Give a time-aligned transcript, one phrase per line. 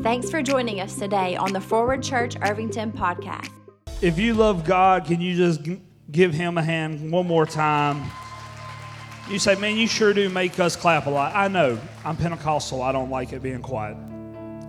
[0.00, 3.50] Thanks for joining us today on the Forward Church Irvington podcast.
[4.00, 5.60] If you love God, can you just
[6.12, 8.08] give him a hand one more time?
[9.28, 11.34] You say, man, you sure do make us clap a lot.
[11.34, 11.80] I know.
[12.04, 12.80] I'm Pentecostal.
[12.80, 13.96] I don't like it being quiet.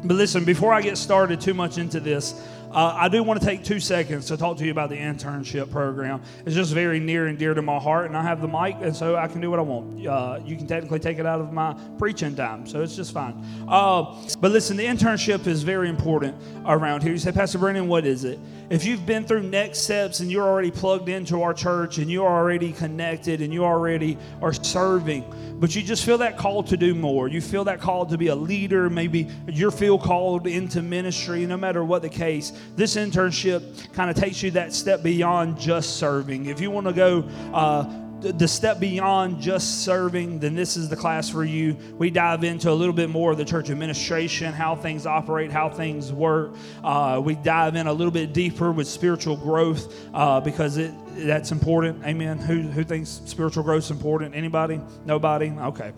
[0.04, 2.34] But listen, before I get started too much into this,
[2.72, 5.72] uh, I do want to take two seconds to talk to you about the internship
[5.72, 6.22] program.
[6.46, 8.96] It's just very near and dear to my heart, and I have the mic, and
[8.96, 10.06] so I can do what I want.
[10.06, 13.44] Uh, you can technically take it out of my preaching time, so it's just fine.
[13.68, 17.12] Uh, but listen, the internship is very important around here.
[17.12, 18.40] You say, Pastor Brandon, what is it?
[18.70, 22.30] If you've been through next steps and you're already plugged into our church and you're
[22.30, 25.26] already connected and you already are serving,
[25.60, 27.28] but you just feel that call to do more.
[27.28, 28.88] You feel that call to be a leader.
[28.88, 34.16] Maybe you feel called into ministry, no matter what the case this internship kind of
[34.16, 36.46] takes you that step beyond just serving.
[36.46, 37.24] If you want to go,
[37.54, 37.84] uh,
[38.22, 41.78] the step beyond just serving, then this is the class for you.
[41.98, 45.70] We dive into a little bit more of the church administration, how things operate, how
[45.70, 46.56] things work.
[46.84, 50.94] Uh, we dive in a little bit deeper with spiritual growth uh, because it
[51.26, 52.04] that's important.
[52.06, 52.38] Amen.
[52.38, 54.36] Who who thinks spiritual growth is important?
[54.36, 54.82] Anybody?
[55.06, 55.52] Nobody?
[55.52, 55.94] Okay.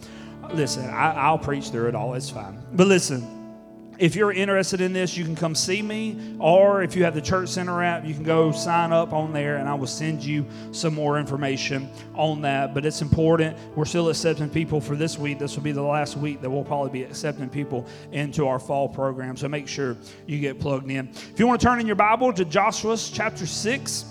[0.54, 2.14] Listen, I, I'll preach through it all.
[2.14, 2.62] It's fine.
[2.74, 3.41] But listen
[4.02, 7.22] if you're interested in this, you can come see me, or if you have the
[7.22, 10.44] Church Center app, you can go sign up on there, and I will send you
[10.72, 12.74] some more information on that.
[12.74, 13.56] But it's important.
[13.76, 15.38] We're still accepting people for this week.
[15.38, 18.90] This will be the last week that we'll probably be accepting people into our fall
[18.90, 19.38] program.
[19.38, 21.08] So make sure you get plugged in.
[21.10, 24.06] If you want to turn in your Bible to Joshua chapter 6,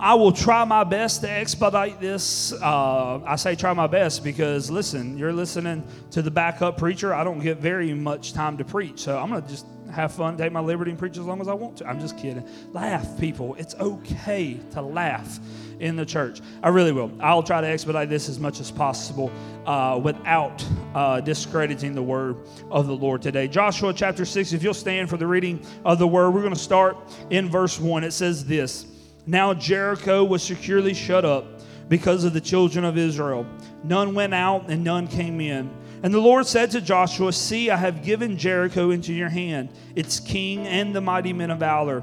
[0.00, 2.54] I will try my best to expedite this.
[2.54, 7.12] Uh, I say try my best because, listen, you're listening to the backup preacher.
[7.12, 9.00] I don't get very much time to preach.
[9.00, 11.48] So I'm going to just have fun, take my liberty, and preach as long as
[11.48, 11.86] I want to.
[11.86, 12.48] I'm just kidding.
[12.72, 13.54] Laugh, people.
[13.56, 15.38] It's okay to laugh
[15.80, 16.40] in the church.
[16.62, 17.12] I really will.
[17.20, 19.30] I'll try to expedite this as much as possible
[19.66, 22.38] uh, without uh, discrediting the word
[22.70, 23.48] of the Lord today.
[23.48, 26.58] Joshua chapter 6, if you'll stand for the reading of the word, we're going to
[26.58, 26.96] start
[27.28, 28.02] in verse 1.
[28.02, 28.86] It says this.
[29.26, 31.46] Now Jericho was securely shut up
[31.88, 33.46] because of the children of Israel.
[33.84, 35.70] None went out and none came in.
[36.02, 40.18] And the Lord said to Joshua, See, I have given Jericho into your hand, its
[40.18, 42.02] king and the mighty men of valor.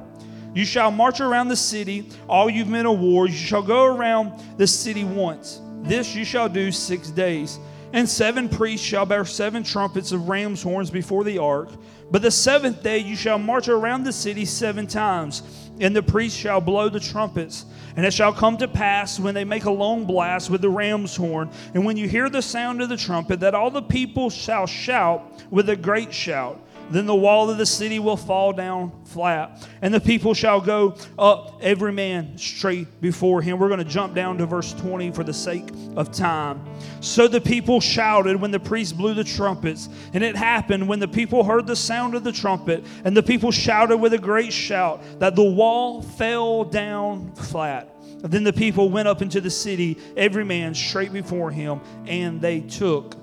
[0.54, 3.28] You shall march around the city, all you men of war.
[3.28, 5.62] You shall go around the city once.
[5.82, 7.60] This you shall do six days.
[7.94, 11.70] And seven priests shall bear seven trumpets of ram's horns before the ark.
[12.12, 16.38] But the seventh day you shall march around the city seven times, and the priests
[16.38, 17.66] shall blow the trumpets.
[17.96, 21.16] And it shall come to pass when they make a long blast with the ram's
[21.16, 24.68] horn, and when you hear the sound of the trumpet, that all the people shall
[24.68, 26.62] shout with a great shout.
[26.90, 30.96] Then the wall of the city will fall down flat, and the people shall go
[31.20, 33.60] up, every man straight before him.
[33.60, 36.62] We're going to jump down to verse 20 for the sake of time.
[37.02, 41.08] So the people shouted when the priest blew the trumpets, and it happened when the
[41.08, 45.02] people heard the sound of the trumpet, and the people shouted with a great shout
[45.20, 47.94] that the wall fell down flat.
[48.20, 52.62] Then the people went up into the city, every man straight before him, and they
[52.62, 53.16] took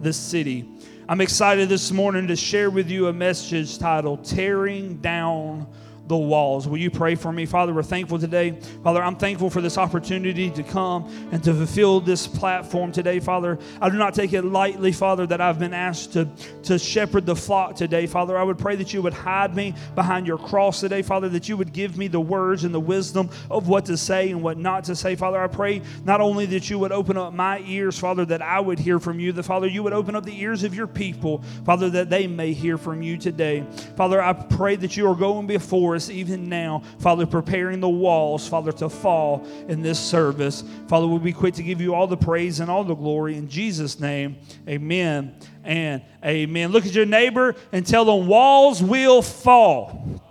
[0.00, 0.68] the city.
[1.10, 5.66] I'm excited this morning to share with you a message titled Tearing Down
[6.08, 6.66] the walls.
[6.66, 7.46] Will you pray for me?
[7.46, 8.58] Father, we're thankful today.
[8.82, 13.58] Father, I'm thankful for this opportunity to come and to fulfill this platform today, Father.
[13.80, 16.26] I do not take it lightly, Father, that I've been asked to,
[16.64, 18.38] to shepherd the flock today, Father.
[18.38, 21.56] I would pray that you would hide me behind your cross today, Father, that you
[21.56, 24.84] would give me the words and the wisdom of what to say and what not
[24.84, 25.38] to say, Father.
[25.38, 28.78] I pray not only that you would open up my ears, Father, that I would
[28.78, 31.90] hear from you, that, Father, you would open up the ears of your people, Father,
[31.90, 33.64] that they may hear from you today.
[33.96, 38.46] Father, I pray that you are going before us even now, Father, preparing the walls,
[38.46, 40.62] Father, to fall in this service.
[40.86, 43.48] Father, we'll be quick to give you all the praise and all the glory in
[43.48, 44.36] Jesus' name.
[44.68, 46.70] Amen and amen.
[46.70, 50.22] Look at your neighbor and tell them walls will fall.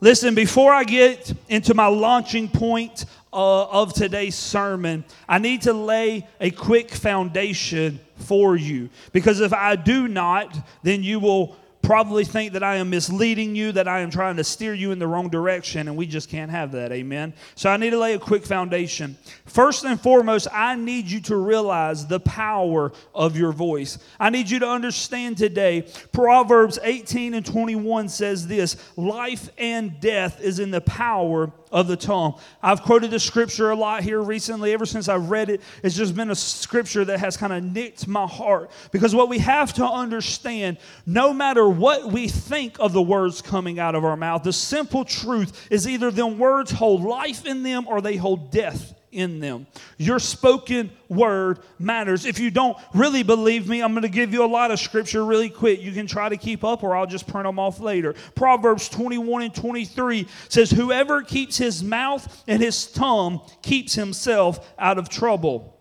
[0.00, 5.72] Listen, before I get into my launching point uh, of today's sermon, I need to
[5.72, 8.90] lay a quick foundation for you.
[9.12, 11.56] Because if I do not, then you will
[11.88, 14.98] probably think that I am misleading you, that I am trying to steer you in
[14.98, 16.92] the wrong direction, and we just can't have that.
[16.92, 17.32] Amen.
[17.54, 19.16] So I need to lay a quick foundation.
[19.46, 23.96] First and foremost, I need you to realize the power of your voice.
[24.20, 30.42] I need you to understand today, Proverbs 18 and 21 says this life and death
[30.42, 32.38] is in the power of the tongue.
[32.62, 34.72] I've quoted the scripture a lot here recently.
[34.72, 38.06] Ever since I've read it, it's just been a scripture that has kind of nicked
[38.06, 38.70] my heart.
[38.90, 43.78] Because what we have to understand, no matter what we think of the words coming
[43.78, 47.86] out of our mouth, the simple truth is either them words hold life in them
[47.86, 49.66] or they hold death in them.
[49.96, 52.24] Your spoken word matters.
[52.24, 55.24] If you don't really believe me, I'm going to give you a lot of scripture
[55.24, 55.80] really quick.
[55.80, 58.14] You can try to keep up, or I'll just print them off later.
[58.34, 64.98] Proverbs 21 and 23 says, Whoever keeps his mouth and his tongue keeps himself out
[64.98, 65.78] of trouble.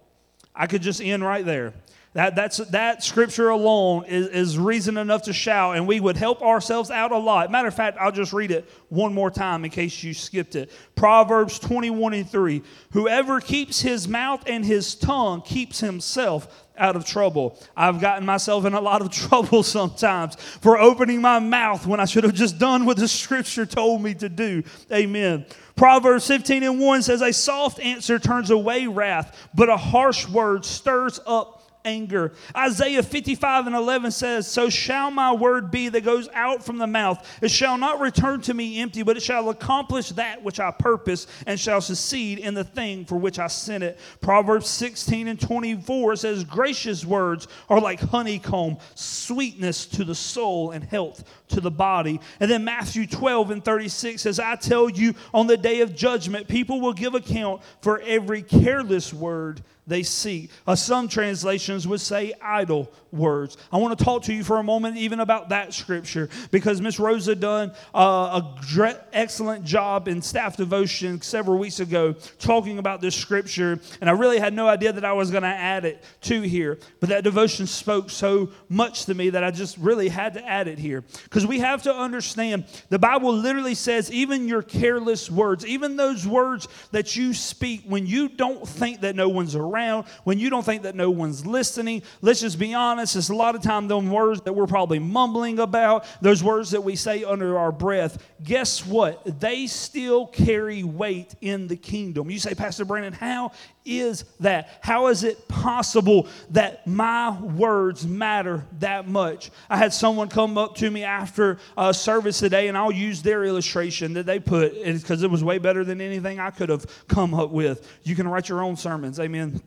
[0.55, 1.73] I could just end right there.
[2.17, 6.41] That, that's, that scripture alone is, is reason enough to shout, and we would help
[6.41, 7.51] ourselves out a lot.
[7.51, 10.71] Matter of fact, I'll just read it one more time in case you skipped it.
[10.95, 12.63] Proverbs 21 and 3.
[12.93, 17.59] Whoever keeps his mouth and his tongue keeps himself out of trouble.
[17.75, 22.05] I've gotten myself in a lot of trouble sometimes for opening my mouth when I
[22.05, 24.63] should have just done what the scripture told me to do.
[24.91, 25.45] Amen.
[25.75, 30.65] Proverbs 15 and 1 says, A soft answer turns away wrath, but a harsh word
[30.65, 31.56] stirs up
[31.87, 32.33] anger.
[32.55, 36.85] Isaiah 55 and 11 says, So shall my word be that goes out from the
[36.85, 37.25] mouth.
[37.41, 41.27] It shall not return to me empty, but it shall accomplish that which I purpose
[41.45, 43.99] and shall succeed in the thing for which I sent it.
[44.21, 50.83] Proverbs 16 and 24 says, Gracious words are like honeycomb, sweetness to the soul and
[50.83, 52.19] health to the body.
[52.39, 56.47] And then Matthew 12 and 36 says, I tell you, on the day of judgment,
[56.47, 60.49] people will give account for every careless word they see.
[60.67, 63.57] Uh, some translations would say idle words.
[63.71, 66.99] I want to talk to you for a moment even about that scripture because Miss
[66.99, 73.01] Rosa done uh, a dre- excellent job in staff devotion several weeks ago talking about
[73.01, 76.03] this scripture, and I really had no idea that I was going to add it
[76.21, 76.79] to here.
[76.99, 80.67] But that devotion spoke so much to me that I just really had to add
[80.67, 85.65] it here because we have to understand the Bible literally says even your careless words,
[85.65, 90.39] even those words that you speak when you don't think that no one's around when
[90.39, 92.03] you don't think that no one's listening.
[92.21, 95.59] Let's just be honest, it's a lot of time those words that we're probably mumbling
[95.59, 99.39] about, those words that we say under our breath, guess what?
[99.39, 102.29] They still carry weight in the kingdom.
[102.29, 103.51] You say, Pastor Brandon, how
[103.85, 104.79] is that?
[104.81, 109.49] How is it possible that my words matter that much?
[109.69, 113.45] I had someone come up to me after a service today, and I'll use their
[113.45, 117.33] illustration that they put because it was way better than anything I could have come
[117.33, 117.99] up with.
[118.03, 119.19] You can write your own sermons.
[119.19, 119.61] Amen.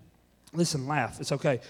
[0.52, 1.20] Listen, laugh.
[1.20, 1.60] It's okay.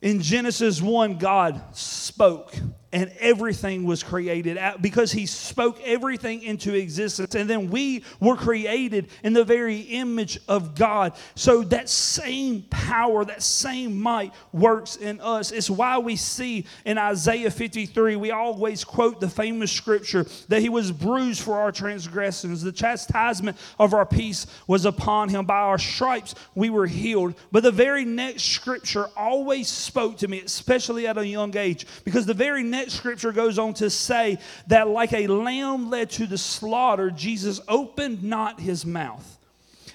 [0.00, 2.52] In Genesis 1, God spoke
[2.92, 7.34] and everything was created out because he spoke everything into existence.
[7.34, 11.12] And then we were created in the very image of god.
[11.34, 15.52] So that same power that same might works in us.
[15.52, 20.70] It's why we see in isaiah 53 we always quote the famous scripture that he
[20.70, 22.62] was bruised for our transgressions.
[22.62, 25.44] The chastisement of our peace was upon him.
[25.44, 27.34] By our stripes we were healed.
[27.52, 32.24] But the very next scripture always spoke to me especially at a young age because
[32.24, 34.38] the very next next scripture goes on to say
[34.68, 39.38] that, like a lamb led to the slaughter, Jesus opened not his mouth.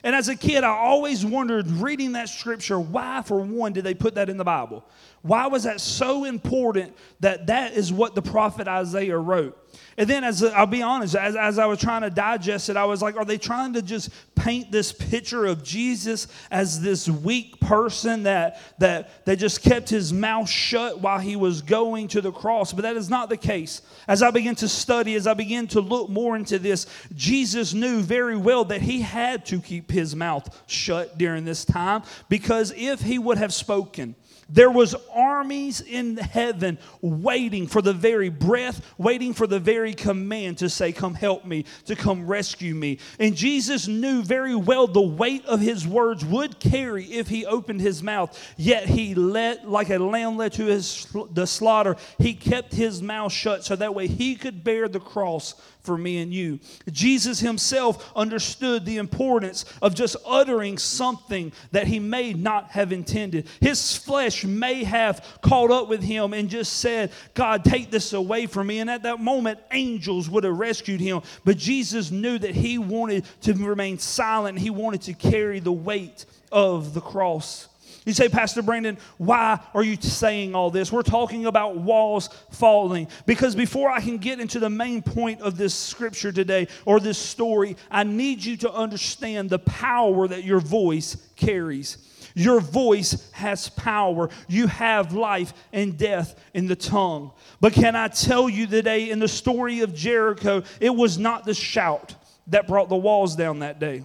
[0.03, 3.93] And as a kid, I always wondered, reading that scripture, why, for one, did they
[3.93, 4.83] put that in the Bible?
[5.23, 9.57] Why was that so important that that is what the prophet Isaiah wrote?
[9.97, 12.85] And then, as I'll be honest, as, as I was trying to digest it, I
[12.85, 17.59] was like, are they trying to just paint this picture of Jesus as this weak
[17.59, 22.31] person that, that, that just kept his mouth shut while he was going to the
[22.31, 22.73] cross?
[22.73, 23.81] But that is not the case.
[24.07, 28.01] As I began to study, as I began to look more into this, Jesus knew
[28.01, 33.01] very well that he had to keep his mouth shut during this time because if
[33.01, 34.15] he would have spoken,
[34.49, 40.57] there was armies in heaven waiting for the very breath, waiting for the very command
[40.59, 45.01] to say, "Come help me, to come rescue me." And Jesus knew very well the
[45.01, 48.37] weight of his words would carry if he opened his mouth.
[48.57, 53.31] Yet he let like a lamb led to his the slaughter, he kept his mouth
[53.31, 56.59] shut so that way he could bear the cross for me and you.
[56.91, 63.47] Jesus himself understood the importance of just uttering something that he may not have intended.
[63.59, 68.45] His flesh may have caught up with him and just said, God, take this away
[68.45, 68.79] from me.
[68.79, 71.21] And at that moment, angels would have rescued him.
[71.43, 76.25] But Jesus knew that he wanted to remain silent, he wanted to carry the weight
[76.51, 77.67] of the cross.
[78.05, 80.91] You say, Pastor Brandon, why are you saying all this?
[80.91, 83.07] We're talking about walls falling.
[83.25, 87.17] Because before I can get into the main point of this scripture today or this
[87.17, 91.97] story, I need you to understand the power that your voice carries.
[92.35, 94.29] Your voice has power.
[94.47, 97.31] You have life and death in the tongue.
[97.61, 101.53] But can I tell you today, in the story of Jericho, it was not the
[101.53, 102.15] shout
[102.47, 104.03] that brought the walls down that day.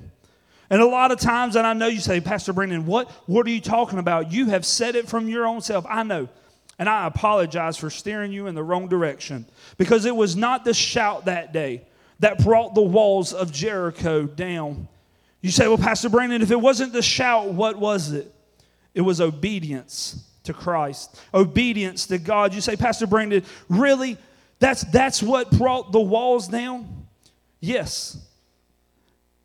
[0.71, 3.51] And a lot of times, and I know you say, Pastor Brandon, what, what are
[3.51, 4.33] you talking about?
[4.33, 5.87] You have said it from your own self.
[5.89, 6.29] I know.
[6.79, 9.47] And I apologize for steering you in the wrong direction
[9.79, 11.83] because it was not the shout that day
[12.21, 14.89] that brought the walls of Jericho down.
[15.41, 18.33] You say, well, Pastor Brandon, if it wasn't the shout, what was it?
[18.95, 22.55] It was obedience to Christ, obedience to God.
[22.55, 24.17] You say, Pastor Brandon, really?
[24.59, 27.07] That's, that's what brought the walls down?
[27.61, 28.19] Yes.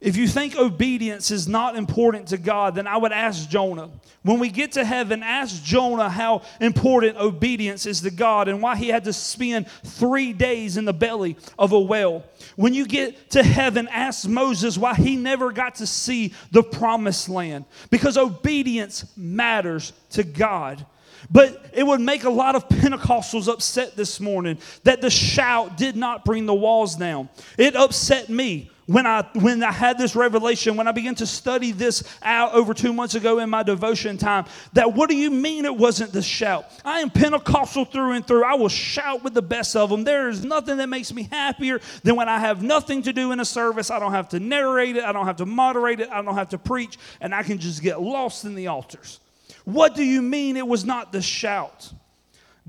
[0.04, 3.90] If you think obedience is not important to God, then I would ask Jonah.
[4.24, 8.76] When we get to heaven, ask Jonah how important obedience is to God and why
[8.76, 12.26] he had to spend three days in the belly of a whale.
[12.58, 17.30] When you get to heaven, ask Moses why he never got to see the promised
[17.30, 17.64] land.
[17.90, 20.86] Because obedience matters to God.
[21.32, 25.96] But it would make a lot of Pentecostals upset this morning that the shout did
[25.96, 27.30] not bring the walls down.
[27.58, 31.72] It upset me when I when I had this revelation, when I began to study
[31.72, 35.66] this out over two months ago in my devotion time, that what do you mean
[35.66, 36.66] it wasn't the shout?
[36.84, 38.44] I am Pentecostal through and through.
[38.44, 40.04] I will shout with the best of them.
[40.04, 43.40] There is nothing that makes me happier than when I have nothing to do in
[43.40, 43.90] a service.
[43.90, 46.50] I don't have to narrate it, I don't have to moderate it, I don't have
[46.50, 49.20] to preach, and I can just get lost in the altars.
[49.66, 51.94] What do you mean it was not the shout?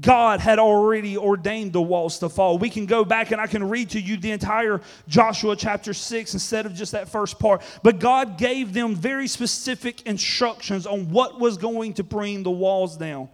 [0.01, 2.59] God had already ordained the walls to fall.
[2.59, 6.35] We can go back and I can read to you the entire Joshua chapter 6
[6.35, 7.63] instead of just that first part.
[7.83, 12.97] But God gave them very specific instructions on what was going to bring the walls
[12.97, 13.29] down.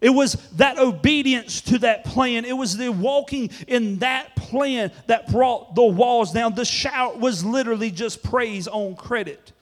[0.00, 2.44] It was that obedience to that plan.
[2.44, 6.54] It was the walking in that plan that brought the walls down.
[6.54, 9.52] The shout was literally just praise on credit.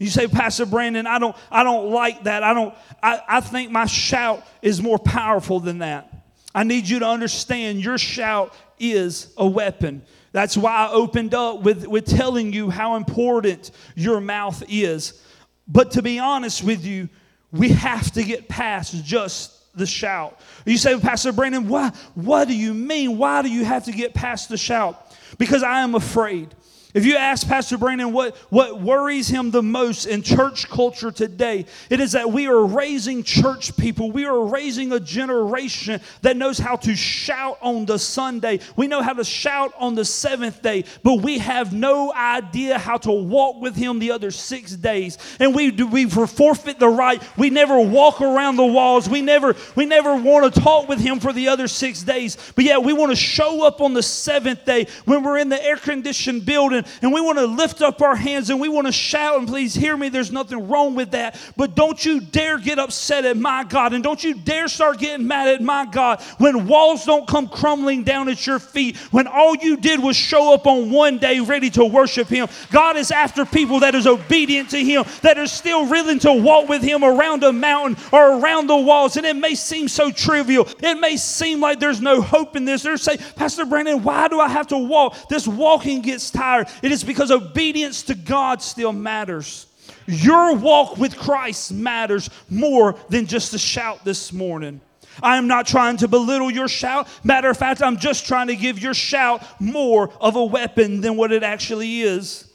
[0.00, 2.42] You say, Pastor Brandon, I don't, I don't like that.
[2.42, 6.10] I don't, I, I think my shout is more powerful than that.
[6.54, 10.02] I need you to understand your shout is a weapon.
[10.32, 15.22] That's why I opened up with, with telling you how important your mouth is.
[15.68, 17.10] But to be honest with you,
[17.52, 20.40] we have to get past just the shout.
[20.64, 23.18] You say, Pastor Brandon, why, what do you mean?
[23.18, 25.14] Why do you have to get past the shout?
[25.36, 26.54] Because I am afraid.
[26.92, 31.66] If you ask Pastor Brandon what, what worries him the most in church culture today,
[31.88, 34.10] it is that we are raising church people.
[34.10, 38.58] We are raising a generation that knows how to shout on the Sunday.
[38.74, 42.96] We know how to shout on the seventh day, but we have no idea how
[42.98, 45.16] to walk with him the other six days.
[45.38, 47.22] And we we forfeit the right.
[47.38, 49.08] We never walk around the walls.
[49.08, 52.36] We never we never want to talk with him for the other six days.
[52.56, 55.62] But yet we want to show up on the seventh day when we're in the
[55.62, 58.86] air conditioned building and, and we want to lift up our hands and we want
[58.86, 61.38] to shout, and please hear me, there's nothing wrong with that.
[61.56, 65.26] But don't you dare get upset at my God, and don't you dare start getting
[65.26, 69.54] mad at my God when walls don't come crumbling down at your feet, when all
[69.56, 72.48] you did was show up on one day ready to worship Him.
[72.70, 76.68] God is after people that is obedient to Him, that are still willing to walk
[76.68, 79.16] with Him around a mountain or around the walls.
[79.16, 82.82] And it may seem so trivial, it may seem like there's no hope in this.
[82.82, 85.28] They're saying, Pastor Brandon, why do I have to walk?
[85.28, 86.68] This walking gets tired.
[86.82, 89.66] It is because obedience to God still matters.
[90.06, 94.80] Your walk with Christ matters more than just a shout this morning.
[95.22, 97.08] I am not trying to belittle your shout.
[97.24, 101.16] Matter of fact, I'm just trying to give your shout more of a weapon than
[101.16, 102.46] what it actually is.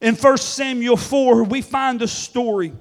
[0.00, 2.72] In 1 Samuel 4, we find a story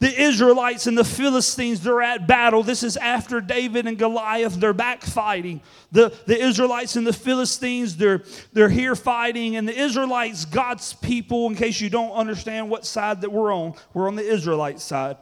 [0.00, 2.62] the Israelites and the Philistines, they're at battle.
[2.62, 5.60] This is after David and Goliath, they're back fighting.
[5.90, 9.56] The, the Israelites and the Philistines, they're, they're here fighting.
[9.56, 13.74] And the Israelites, God's people, in case you don't understand what side that we're on,
[13.92, 15.16] we're on the Israelite side.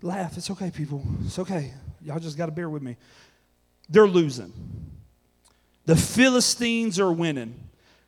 [0.00, 1.02] Laugh, it's okay, people.
[1.24, 1.72] It's okay.
[2.02, 2.96] Y'all just got to bear with me.
[3.88, 4.52] They're losing.
[5.86, 7.54] The Philistines are winning.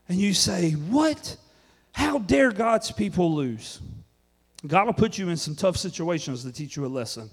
[0.09, 1.37] And you say, What?
[1.93, 3.81] How dare God's people lose?
[4.67, 7.31] God will put you in some tough situations to teach you a lesson.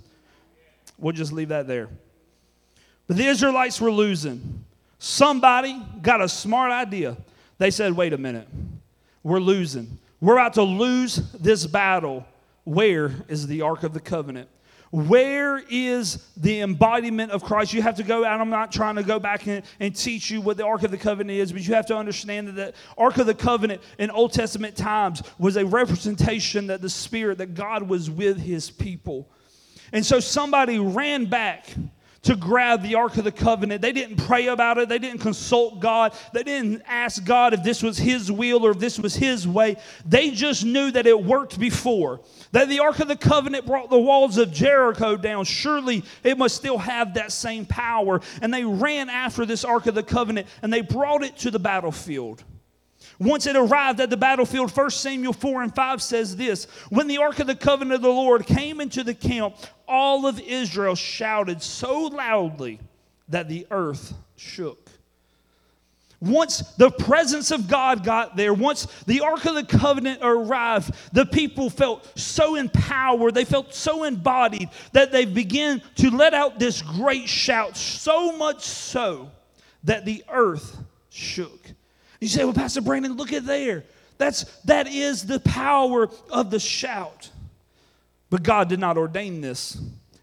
[0.97, 1.89] We'll just leave that there.
[3.07, 4.63] But the Israelites were losing.
[4.99, 7.17] Somebody got a smart idea.
[7.57, 8.47] They said, wait a minute,
[9.23, 9.97] we're losing.
[10.21, 12.25] We're about to lose this battle.
[12.63, 14.49] Where is the Ark of the Covenant?
[14.91, 17.73] Where is the embodiment of Christ?
[17.73, 18.39] You have to go out.
[18.39, 20.97] I'm not trying to go back and, and teach you what the Ark of the
[20.97, 24.31] Covenant is, but you have to understand that the Ark of the Covenant in Old
[24.31, 29.29] Testament times was a representation that the Spirit, that God was with his people.
[29.91, 31.67] And so somebody ran back
[32.27, 33.81] to grab the Ark of the Covenant.
[33.81, 34.89] They didn't pray about it.
[34.89, 36.13] They didn't consult God.
[36.33, 39.77] They didn't ask God if this was His will or if this was His way.
[40.05, 42.19] They just knew that it worked before.
[42.51, 45.45] That the Ark of the Covenant brought the walls of Jericho down.
[45.45, 48.19] Surely it must still have that same power.
[48.41, 51.59] And they ran after this Ark of the Covenant and they brought it to the
[51.59, 52.43] battlefield.
[53.19, 57.17] Once it arrived at the battlefield, 1 Samuel 4 and 5 says this When the
[57.17, 59.55] ark of the covenant of the Lord came into the camp,
[59.87, 62.79] all of Israel shouted so loudly
[63.29, 64.89] that the earth shook.
[66.19, 71.27] Once the presence of God got there, once the Ark of the Covenant arrived, the
[71.27, 76.81] people felt so empowered, they felt so embodied that they began to let out this
[76.81, 79.29] great shout, so much so
[79.83, 80.77] that the earth
[81.09, 81.71] shook.
[82.19, 83.83] You say, Well, Pastor Brandon, look at there.
[84.17, 87.29] That's that is the power of the shout.
[88.29, 89.77] But God did not ordain this.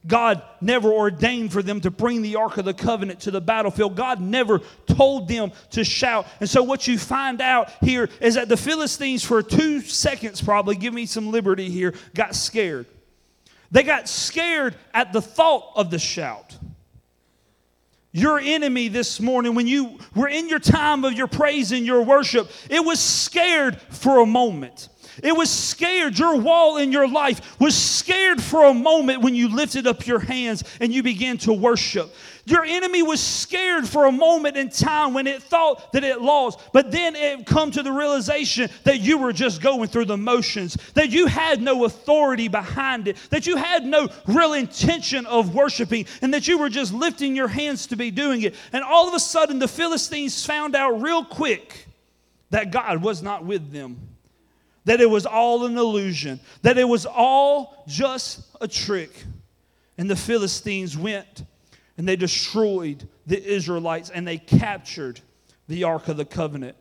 [0.06, 3.96] God never ordained for them to bring the Ark of the Covenant to the battlefield.
[3.96, 6.26] God never told them to shout.
[6.40, 10.76] And so, what you find out here is that the Philistines, for two seconds probably,
[10.76, 12.86] give me some liberty here, got scared.
[13.70, 16.56] They got scared at the thought of the shout.
[18.16, 22.02] Your enemy this morning, when you were in your time of your praise and your
[22.02, 24.88] worship, it was scared for a moment.
[25.20, 26.16] It was scared.
[26.16, 30.20] Your wall in your life was scared for a moment when you lifted up your
[30.20, 32.14] hands and you began to worship.
[32.46, 36.60] Your enemy was scared for a moment in time when it thought that it lost,
[36.72, 40.76] but then it come to the realization that you were just going through the motions,
[40.94, 46.06] that you had no authority behind it, that you had no real intention of worshiping,
[46.20, 48.54] and that you were just lifting your hands to be doing it.
[48.72, 51.86] And all of a sudden, the Philistines found out real quick
[52.50, 54.14] that God was not with them
[54.84, 59.24] that it was all an illusion, that it was all just a trick.
[59.96, 61.44] And the Philistines went
[61.96, 65.20] and they destroyed the Israelites and they captured
[65.68, 66.76] the Ark of the Covenant.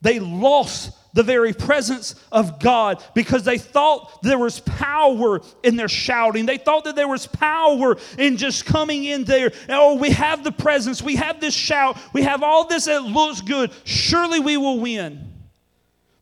[0.00, 5.88] They lost the very presence of God because they thought there was power in their
[5.88, 6.46] shouting.
[6.46, 9.50] They thought that there was power in just coming in there.
[9.68, 13.40] Oh, we have the presence, we have this shout, we have all this that looks
[13.40, 13.72] good.
[13.84, 15.32] Surely we will win.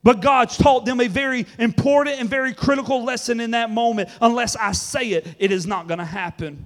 [0.02, 4.08] But God's taught them a very important and very critical lesson in that moment.
[4.22, 6.64] Unless I say it, it is not going to happen.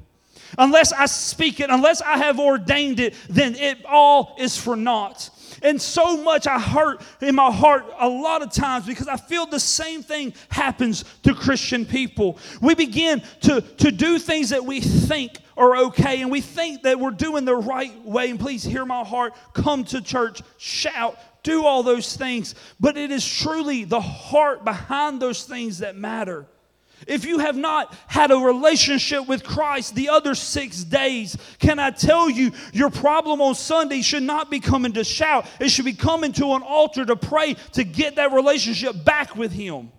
[0.59, 5.31] Unless I speak it, unless I have ordained it, then it all is for naught.
[5.63, 9.47] And so much I hurt in my heart a lot of times because I feel
[9.47, 12.39] the same thing happens to Christian people.
[12.61, 16.99] We begin to, to do things that we think are okay and we think that
[16.99, 18.31] we're doing the right way.
[18.31, 19.35] And please hear my heart.
[19.53, 25.21] Come to church, shout, do all those things, but it is truly the heart behind
[25.21, 26.47] those things that matter.
[27.07, 31.91] If you have not had a relationship with Christ the other six days, can I
[31.91, 35.47] tell you, your problem on Sunday should not be coming to shout.
[35.59, 39.53] It should be coming to an altar to pray to get that relationship back with
[39.53, 39.91] Him.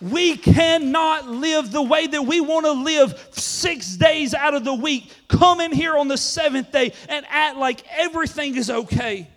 [0.00, 4.72] We cannot live the way that we want to live six days out of the
[4.74, 5.12] week.
[5.28, 9.28] Come in here on the seventh day and act like everything is okay.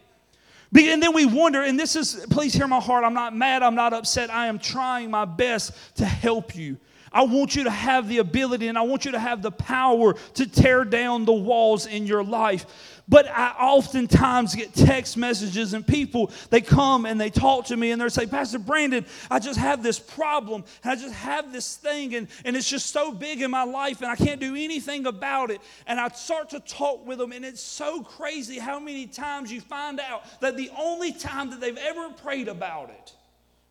[0.75, 3.03] And then we wonder, and this is, please hear my heart.
[3.03, 4.29] I'm not mad, I'm not upset.
[4.29, 6.77] I am trying my best to help you.
[7.11, 10.15] I want you to have the ability and I want you to have the power
[10.33, 12.92] to tear down the walls in your life.
[13.07, 17.91] But I oftentimes get text messages and people, they come and they talk to me
[17.91, 20.63] and they're say, Pastor Brandon, I just have this problem.
[20.85, 24.09] I just have this thing and, and it's just so big in my life and
[24.09, 25.59] I can't do anything about it.
[25.85, 29.59] And I start to talk with them and it's so crazy how many times you
[29.59, 33.13] find out that the only time that they've ever prayed about it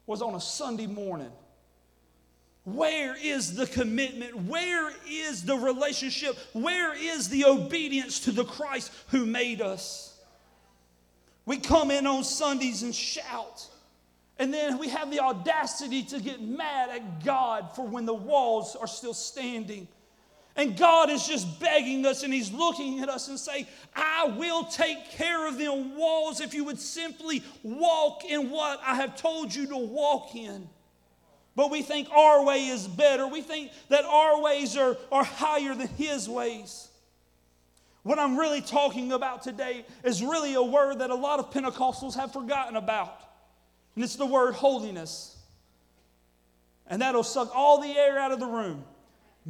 [0.07, 1.33] was on a Sunday morning.
[2.65, 4.37] Where is the commitment?
[4.37, 6.39] Where is the relationship?
[6.53, 10.17] Where is the obedience to the Christ who made us?
[11.45, 13.69] We come in on Sundays and shout.
[14.39, 18.77] And then we have the audacity to get mad at God for when the walls
[18.77, 19.89] are still standing.
[20.55, 24.65] And God is just begging us and He's looking at us and saying, I will
[24.65, 29.55] take care of them walls if you would simply walk in what I have told
[29.55, 30.69] you to walk in.
[31.55, 33.27] But we think our way is better.
[33.27, 36.89] We think that our ways are, are higher than His ways.
[38.03, 42.17] What I'm really talking about today is really a word that a lot of Pentecostals
[42.17, 43.21] have forgotten about,
[43.95, 45.37] and it's the word holiness.
[46.89, 48.85] And that'll suck all the air out of the room.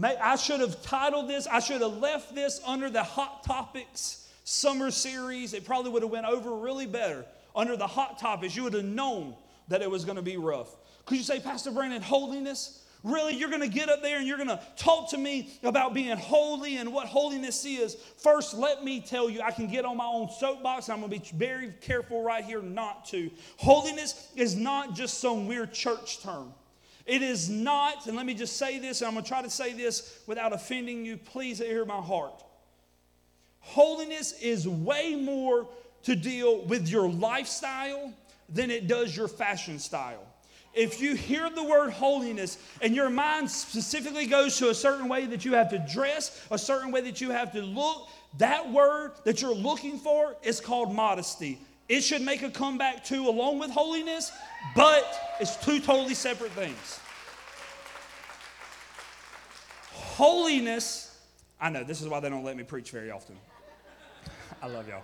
[0.02, 4.90] I should have titled this, I should have left this under the Hot Topics summer
[4.90, 5.54] series.
[5.54, 7.24] It probably would have went over really better.
[7.54, 9.34] Under the Hot Topics, you would have known
[9.68, 10.74] that it was going to be rough.
[11.06, 12.82] Could you say, Pastor Brandon, holiness?
[13.04, 15.92] Really, you're going to get up there and you're going to talk to me about
[15.92, 17.96] being holy and what holiness is.
[18.18, 20.88] First, let me tell you, I can get on my own soapbox.
[20.88, 23.28] I'm going to be very careful right here not to.
[23.56, 26.52] Holiness is not just some weird church term.
[27.04, 29.50] It is not, and let me just say this, and I'm going to try to
[29.50, 31.16] say this without offending you.
[31.16, 32.44] Please hear my heart.
[33.58, 35.68] Holiness is way more
[36.04, 38.12] to deal with your lifestyle
[38.48, 40.24] than it does your fashion style.
[40.74, 45.26] If you hear the word holiness and your mind specifically goes to a certain way
[45.26, 48.08] that you have to dress, a certain way that you have to look,
[48.38, 51.58] that word that you're looking for is called modesty.
[51.88, 54.32] It should make a comeback too, along with holiness,
[54.74, 57.00] but it's two totally separate things.
[59.92, 61.18] Holiness,
[61.60, 63.36] I know this is why they don't let me preach very often.
[64.62, 65.02] I love y'all.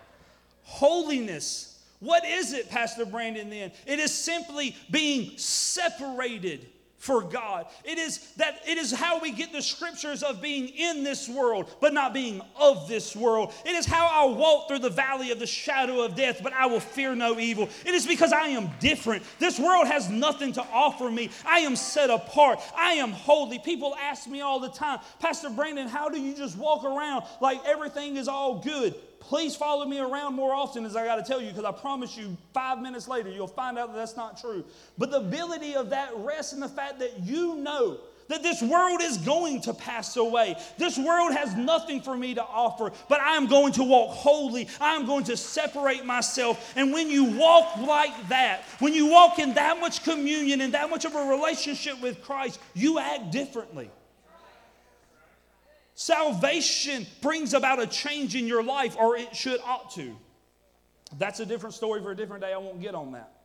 [0.62, 3.72] Holiness what is it, Pastor Brandon, then?
[3.86, 6.66] It is simply being separated
[6.98, 7.66] for God.
[7.84, 11.72] It is that it is how we get the scriptures of being in this world,
[11.80, 13.54] but not being of this world.
[13.64, 16.66] It is how I walk through the valley of the shadow of death, but I
[16.66, 17.68] will fear no evil.
[17.86, 19.22] It is because I am different.
[19.38, 21.30] This world has nothing to offer me.
[21.46, 22.60] I am set apart.
[22.76, 23.60] I am holy.
[23.60, 27.64] People ask me all the time, Pastor Brandon, how do you just walk around like
[27.64, 28.94] everything is all good?
[29.20, 32.16] Please follow me around more often, as I got to tell you, because I promise
[32.16, 34.64] you, five minutes later, you'll find out that that's not true.
[34.96, 39.00] But the ability of that rests in the fact that you know that this world
[39.02, 40.56] is going to pass away.
[40.76, 44.68] This world has nothing for me to offer, but I am going to walk holy.
[44.80, 46.72] I am going to separate myself.
[46.76, 50.90] And when you walk like that, when you walk in that much communion and that
[50.90, 53.90] much of a relationship with Christ, you act differently.
[56.00, 60.16] Salvation brings about a change in your life, or it should ought to.
[61.18, 62.52] That's a different story for a different day.
[62.52, 63.37] I won't get on that.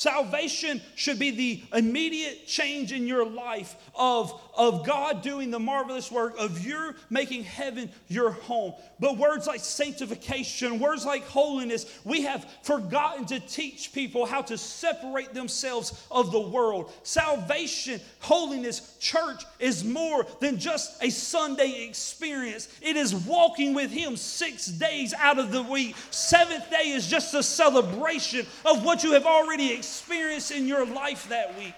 [0.00, 6.10] Salvation should be the immediate change in your life of, of God doing the marvelous
[6.10, 8.72] work of your making heaven your home.
[8.98, 14.56] But words like sanctification, words like holiness, we have forgotten to teach people how to
[14.56, 16.90] separate themselves of the world.
[17.02, 22.68] Salvation, holiness, church is more than just a Sunday experience.
[22.80, 25.94] It is walking with Him six days out of the week.
[26.10, 30.86] Seventh day is just a celebration of what you have already experienced experience in your
[30.86, 31.74] life that week.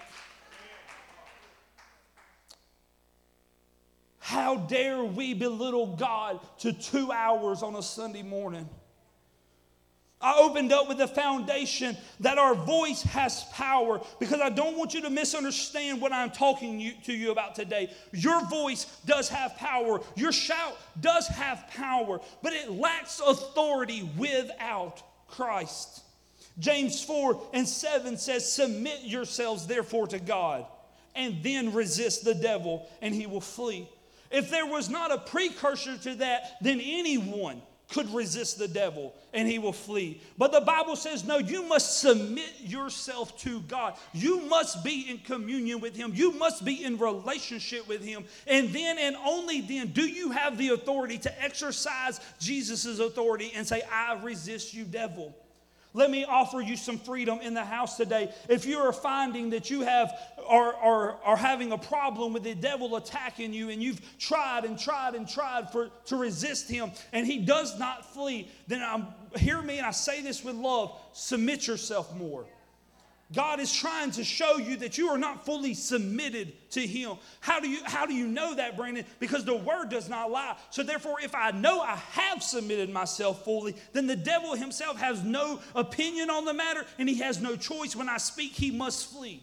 [4.19, 8.69] How dare we belittle God to two hours on a Sunday morning?
[10.21, 14.93] I opened up with the foundation that our voice has power because I don't want
[14.93, 17.91] you to misunderstand what I'm talking you, to you about today.
[18.13, 25.01] Your voice does have power, your shout does have power, but it lacks authority without
[25.27, 26.02] Christ.
[26.59, 30.65] James 4 and 7 says, Submit yourselves therefore to God,
[31.15, 33.87] and then resist the devil, and he will flee.
[34.31, 37.61] If there was not a precursor to that, then anyone
[37.93, 40.19] could resist the devil and he will flee.
[40.37, 43.95] But the Bible says, no, you must submit yourself to God.
[44.13, 46.11] You must be in communion with him.
[46.15, 48.25] You must be in relationship with him.
[48.47, 53.67] And then and only then do you have the authority to exercise Jesus' authority and
[53.67, 55.35] say, I resist you, devil.
[55.93, 58.33] Let me offer you some freedom in the house today.
[58.49, 60.11] If you are finding that you have
[60.47, 64.77] are, are, are having a problem with the devil attacking you and you've tried and
[64.77, 69.61] tried and tried for, to resist him and he does not flee, then I'm, hear
[69.61, 72.45] me and I say this with love submit yourself more.
[73.33, 77.17] God is trying to show you that you are not fully submitted to Him.
[77.39, 79.05] How do you, how do you know that, Brandon?
[79.19, 80.55] Because the Word does not lie.
[80.69, 85.23] So, therefore, if I know I have submitted myself fully, then the devil himself has
[85.23, 87.95] no opinion on the matter and he has no choice.
[87.95, 89.41] When I speak, he must flee.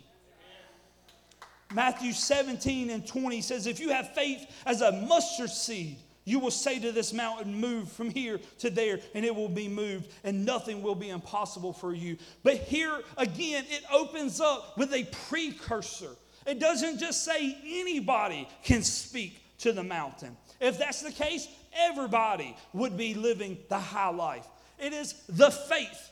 [1.73, 5.99] Matthew 17 and 20 says, If you have faith as a mustard seed,
[6.31, 9.69] you will say to this mountain, Move from here to there, and it will be
[9.69, 12.17] moved, and nothing will be impossible for you.
[12.43, 16.11] But here again, it opens up with a precursor.
[16.47, 20.37] It doesn't just say anybody can speak to the mountain.
[20.61, 24.47] If that's the case, everybody would be living the high life.
[24.79, 26.11] It is the faith,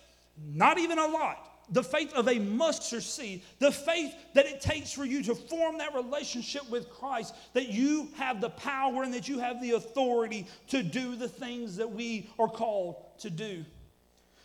[0.53, 1.39] not even a lot,
[1.71, 5.79] the faith of a mustard seed, the faith that it takes for you to form
[5.79, 10.47] that relationship with Christ, that you have the power and that you have the authority
[10.69, 13.65] to do the things that we are called to do.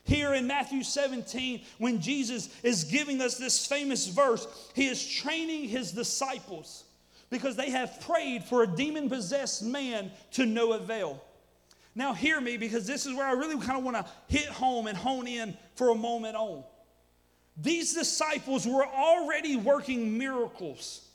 [0.06, 5.70] Here in Matthew 17, when Jesus is giving us this famous verse, he is training
[5.70, 6.84] his disciples
[7.30, 11.24] because they have prayed for a demon possessed man to no avail.
[11.96, 14.88] Now, hear me because this is where I really kind of want to hit home
[14.88, 16.64] and hone in for a moment on.
[17.56, 21.08] These disciples were already working miracles.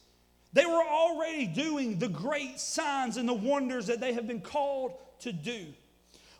[0.52, 4.92] They were already doing the great signs and the wonders that they have been called
[5.20, 5.66] to do.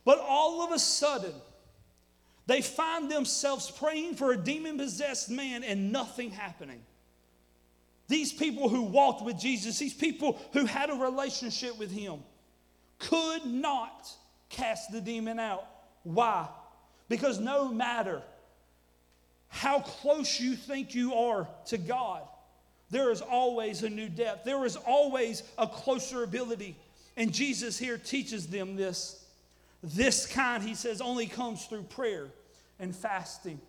[0.05, 1.35] But all of a sudden,
[2.47, 6.81] they find themselves praying for a demon possessed man and nothing happening.
[8.07, 12.21] These people who walked with Jesus, these people who had a relationship with him,
[12.99, 14.11] could not
[14.49, 15.67] cast the demon out.
[16.05, 16.49] Why?
[17.09, 18.23] Because no matter
[19.49, 22.23] how close you think you are to God,
[22.91, 24.45] there is always a new depth.
[24.45, 26.77] There is always a closer ability.
[27.17, 29.25] And Jesus here teaches them this.
[29.83, 32.29] This kind, he says, only comes through prayer
[32.79, 33.61] and fasting.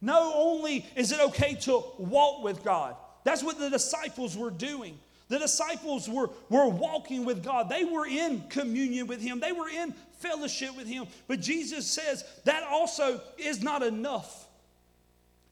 [0.00, 2.96] No, only is it okay to walk with God.
[3.24, 4.98] That's what the disciples were doing.
[5.28, 7.70] The disciples were, were walking with God.
[7.70, 11.06] They were in communion with Him, they were in fellowship with Him.
[11.26, 14.43] But Jesus says that also is not enough.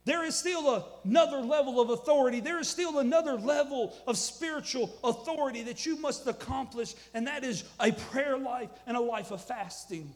[0.04, 2.40] There is still another level of authority.
[2.40, 7.62] There is still another level of spiritual authority that you must accomplish, and that is
[7.78, 10.12] a prayer life and a life of fasting.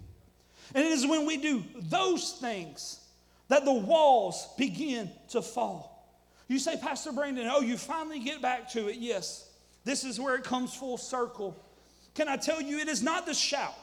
[0.75, 3.01] And it is when we do those things
[3.49, 5.93] that the walls begin to fall.
[6.49, 8.97] You say, Pastor Brandon, oh, you finally get back to it.
[8.97, 9.49] Yes,
[9.85, 11.57] this is where it comes full circle.
[12.15, 13.75] Can I tell you, it is not the shout.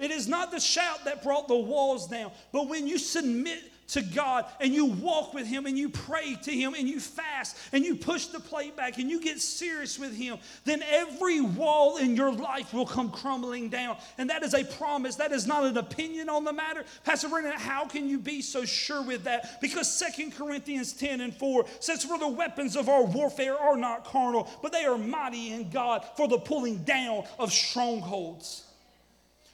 [0.00, 4.02] It is not the shout that brought the walls down, but when you submit to
[4.02, 7.84] God and you walk with Him and you pray to Him and you fast and
[7.84, 12.16] you push the plate back and you get serious with Him, then every wall in
[12.16, 13.96] your life will come crumbling down.
[14.18, 15.16] And that is a promise.
[15.16, 16.84] That is not an opinion on the matter.
[17.04, 19.60] Pastor Brandon, how can you be so sure with that?
[19.60, 24.04] Because Second Corinthians 10 and 4 says, For the weapons of our warfare are not
[24.04, 28.64] carnal, but they are mighty in God for the pulling down of strongholds.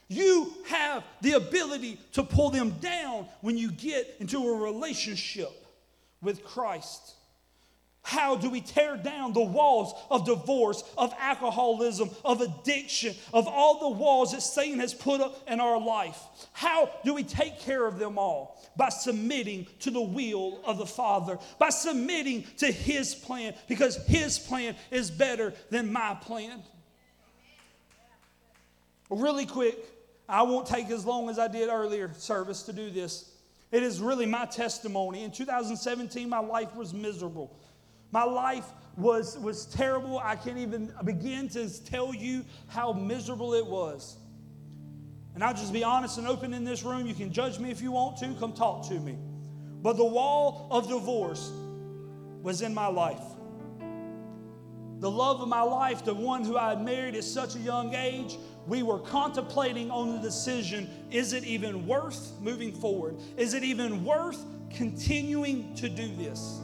[0.07, 5.51] You have the ability to pull them down when you get into a relationship
[6.21, 7.15] with Christ.
[8.03, 13.81] How do we tear down the walls of divorce, of alcoholism, of addiction, of all
[13.81, 16.17] the walls that Satan has put up in our life?
[16.53, 18.63] How do we take care of them all?
[18.77, 24.39] By submitting to the will of the Father, by submitting to His plan, because His
[24.39, 26.63] plan is better than my plan.
[29.09, 29.77] Really quick,
[30.29, 33.31] I won't take as long as I did earlier service to do this.
[33.71, 35.23] It is really my testimony.
[35.23, 37.57] In 2017, my life was miserable.
[38.11, 40.19] My life was, was terrible.
[40.19, 44.17] I can't even begin to tell you how miserable it was.
[45.35, 47.05] And I'll just be honest and open in this room.
[47.05, 49.17] You can judge me if you want to, come talk to me.
[49.81, 51.51] But the wall of divorce
[52.41, 53.21] was in my life.
[54.99, 57.93] The love of my life, the one who I had married at such a young
[57.93, 58.35] age,
[58.67, 63.17] we were contemplating on the decision is it even worth moving forward?
[63.37, 66.59] Is it even worth continuing to do this?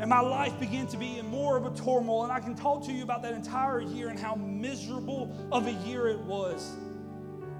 [0.00, 2.24] And my life began to be in more of a turmoil.
[2.24, 5.72] And I can talk to you about that entire year and how miserable of a
[5.86, 6.72] year it was.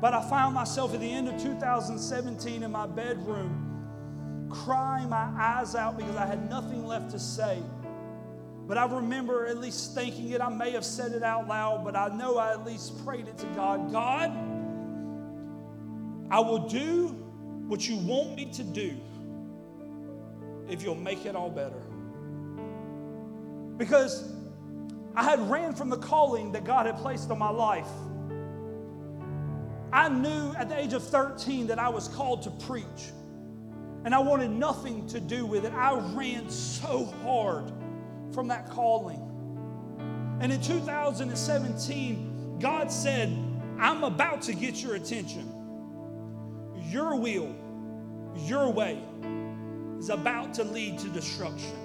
[0.01, 5.75] But I found myself at the end of 2017 in my bedroom crying my eyes
[5.75, 7.63] out because I had nothing left to say.
[8.73, 10.41] But I remember at least thinking it.
[10.41, 13.37] I may have said it out loud, but I know I at least prayed it
[13.37, 14.31] to God God,
[16.31, 17.09] I will do
[17.69, 18.97] what you want me to do
[20.71, 21.83] if you'll make it all better.
[23.77, 24.33] Because
[25.15, 27.91] I had ran from the calling that God had placed on my life.
[29.93, 33.13] I knew at the age of 13 that I was called to preach,
[34.07, 35.75] and I wanted nothing to do with it.
[35.75, 37.71] I ran so hard
[38.33, 39.21] from that calling.
[40.41, 43.29] And in 2017, God said,
[43.79, 45.49] I'm about to get your attention.
[46.91, 47.55] Your will,
[48.37, 49.03] your way
[49.99, 51.77] is about to lead to destruction.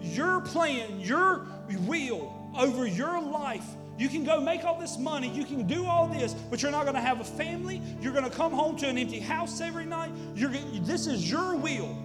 [0.00, 1.46] Your plan, your
[1.86, 3.64] will over your life
[3.98, 6.84] you can go make all this money, you can do all this, but you're not
[6.84, 7.80] going to have a family.
[8.00, 10.10] You're going to come home to an empty house every night.
[10.34, 11.96] You're, this is your will.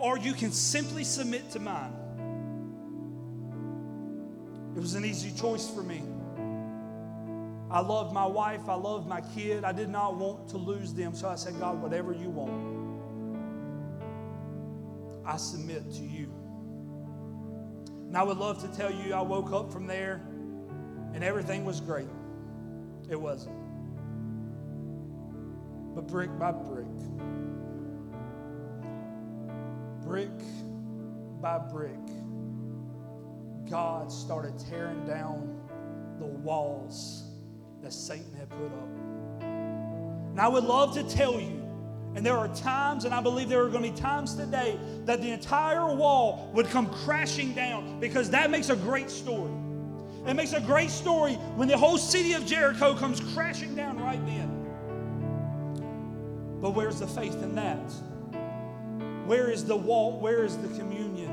[0.00, 1.92] Or you can simply submit to mine.
[4.74, 6.02] It was an easy choice for me.
[7.70, 9.62] I loved my wife, I loved my kid.
[9.62, 12.80] I did not want to lose them, so I said, God, whatever you want,
[15.24, 16.32] I submit to you.
[18.08, 20.20] And I would love to tell you I woke up from there
[21.14, 22.08] and everything was great.
[23.08, 23.54] It wasn't.
[25.94, 26.86] But brick by brick,
[30.10, 30.28] brick
[31.40, 31.94] by brick,
[33.70, 35.56] God started tearing down
[36.18, 37.28] the walls
[37.80, 39.42] that Satan had put up.
[39.42, 41.64] And I would love to tell you,
[42.16, 45.22] and there are times, and I believe there are going to be times today, that
[45.22, 49.52] the entire wall would come crashing down because that makes a great story.
[50.26, 54.26] It makes a great story when the whole city of Jericho comes crashing down right
[54.26, 54.56] then.
[56.60, 57.92] But where's the faith in that?
[59.30, 60.18] Where is the wall?
[60.18, 61.30] Where is the communion?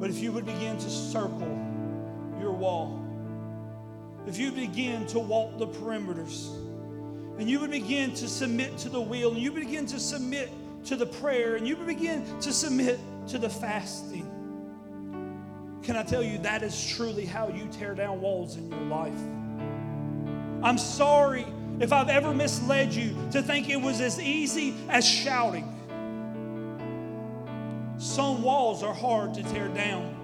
[0.00, 1.56] But if you would begin to circle
[2.40, 3.00] your wall,
[4.26, 6.48] if you begin to walk the perimeters,
[7.38, 10.50] and you would begin to submit to the will, and you begin to submit
[10.86, 14.26] to the prayer, and you begin to submit to the fasting.
[15.84, 19.20] Can I tell you that is truly how you tear down walls in your life?
[20.60, 21.46] I'm sorry
[21.80, 25.74] if I've ever misled you to think it was as easy as shouting.
[27.98, 30.14] Some walls are hard to tear down.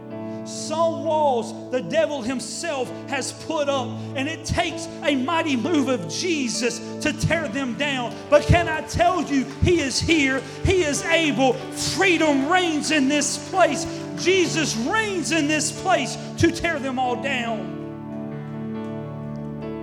[0.47, 6.09] Some walls the devil himself has put up, and it takes a mighty move of
[6.09, 8.15] Jesus to tear them down.
[8.29, 11.55] But can I tell you, He is here, He is able.
[11.55, 13.87] Freedom reigns in this place.
[14.19, 17.74] Jesus reigns in this place to tear them all down.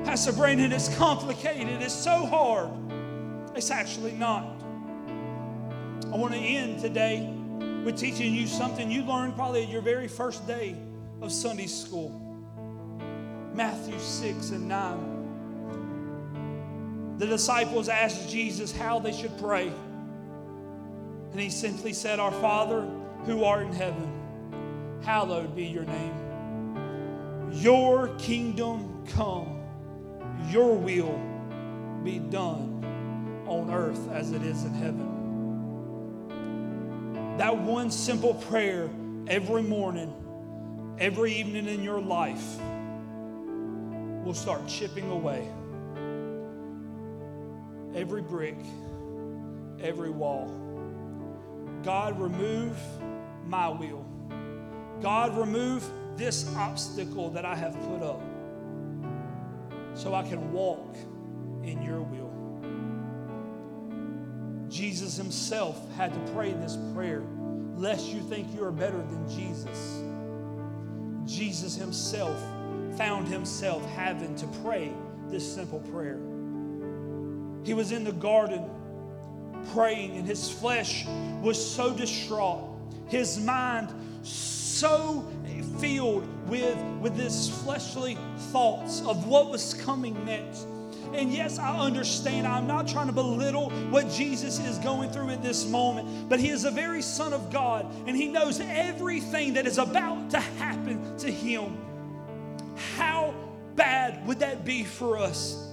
[0.06, 2.70] Pastor Brandon, it's complicated, it's so hard.
[3.56, 4.46] It's actually not.
[6.12, 7.32] I want to end today
[7.86, 10.76] with teaching you something you learned probably at your very first day
[11.22, 12.18] of Sunday school.
[13.54, 17.18] Matthew 6 and 9.
[17.18, 19.72] The disciples asked Jesus how they should pray.
[21.32, 22.88] And he simply said, Our Father
[23.26, 26.14] who art in heaven, hallowed be your name.
[27.52, 29.51] Your kingdom come,
[30.50, 31.20] your will
[32.04, 35.18] be done on earth as it is in heaven.
[37.38, 38.90] That one simple prayer
[39.28, 40.14] every morning,
[41.00, 42.58] every evening in your life
[44.24, 45.48] will start chipping away
[47.96, 48.58] every brick,
[49.82, 50.50] every wall.
[51.84, 52.78] God, remove
[53.46, 54.06] my will.
[55.02, 55.84] God, remove
[56.16, 58.22] this obstacle that I have put up
[59.94, 60.96] so I can walk
[61.64, 62.32] in your will.
[64.70, 67.24] Jesus himself had to pray this prayer,
[67.76, 70.02] lest you think you are better than Jesus.
[71.26, 72.40] Jesus himself
[72.98, 74.92] found himself having to pray
[75.28, 76.20] this simple prayer.
[77.64, 78.70] He was in the garden
[79.74, 81.06] praying, and his flesh
[81.42, 82.76] was so distraught,
[83.08, 85.31] his mind so
[85.82, 88.17] filled with, with this fleshly
[88.52, 90.67] thoughts of what was coming next.
[91.13, 92.48] And yes, I understand.
[92.48, 96.50] I'm not trying to belittle what Jesus is going through at this moment, but He
[96.50, 101.17] is the very Son of God, and He knows everything that is about to happen
[101.17, 101.78] to Him.
[102.96, 103.34] How
[103.76, 105.67] bad would that be for us?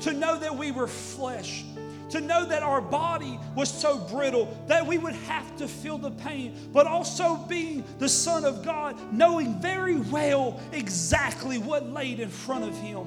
[0.00, 1.64] To know that we were flesh,
[2.12, 6.10] to know that our body was so brittle that we would have to feel the
[6.10, 12.28] pain, but also being the Son of God, knowing very well exactly what laid in
[12.28, 13.06] front of Him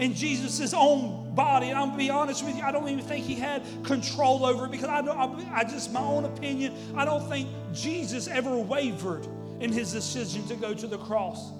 [0.00, 1.68] in Jesus' own body.
[1.68, 4.64] And I'm gonna be honest with you, I don't even think he had control over
[4.64, 5.18] it because I, don't,
[5.52, 9.26] I, just, my own opinion, I don't think Jesus ever wavered
[9.60, 11.52] in his decision to go to the cross.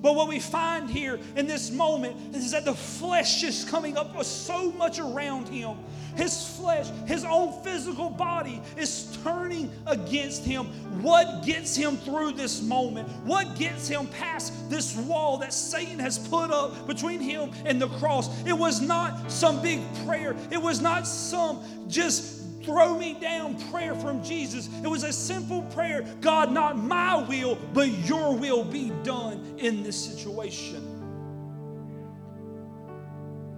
[0.00, 4.22] But what we find here in this moment is that the flesh is coming up
[4.24, 5.76] so much around him.
[6.16, 10.66] His flesh, his own physical body is turning against him.
[11.02, 13.08] What gets him through this moment?
[13.24, 17.88] What gets him past this wall that Satan has put up between him and the
[17.88, 18.28] cross?
[18.44, 23.94] It was not some big prayer, it was not some just throw me down prayer
[23.94, 24.68] from Jesus.
[24.82, 29.82] It was a simple prayer God, not my will, but your will be done in
[29.82, 30.88] this situation.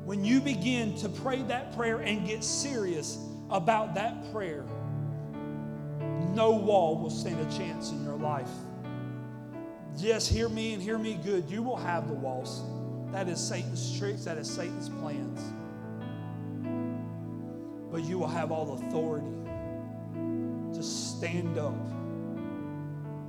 [0.04, 3.18] When you begin to pray that prayer and get serious
[3.50, 4.64] about that prayer,
[6.34, 8.50] no wall will stand a chance in your life.
[9.96, 11.48] Yes, hear me and hear me good.
[11.48, 12.62] You will have the walls.
[13.12, 15.40] That is Satan's tricks, that is Satan's plans
[17.94, 19.24] but you will have all authority
[20.74, 21.76] to stand up,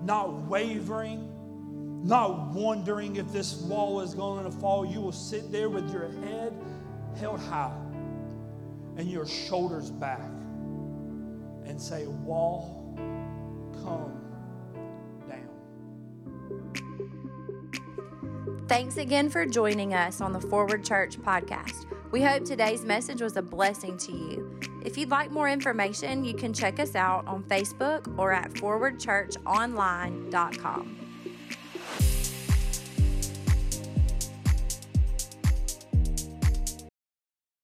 [0.04, 1.30] not wavering,
[2.04, 4.84] not wondering if this wall is going to fall.
[4.84, 6.52] You will sit there with your head
[7.20, 7.78] held high
[8.98, 10.32] and your shoulders back
[11.66, 12.98] and say, Wall,
[13.84, 14.20] come
[15.30, 15.48] down.
[18.68, 21.86] Thanks again for joining us on the Forward Church podcast.
[22.12, 24.60] We hope today's message was a blessing to you.
[24.84, 31.05] If you'd like more information, you can check us out on Facebook or at forwardchurchonline.com.